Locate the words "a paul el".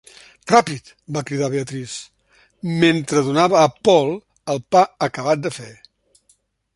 3.65-4.63